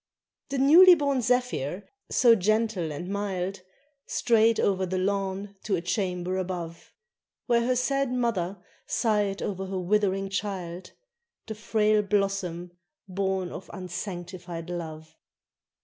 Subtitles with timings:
[0.49, 3.61] The newly born zephyr, so gentle and mild,
[4.07, 6.91] Strayed over the lawn to a chamber above,
[7.45, 10.93] Where her sad mother sighed o'er her withering child,
[11.45, 12.71] The frail blossom
[13.07, 15.15] born of unsanctified love.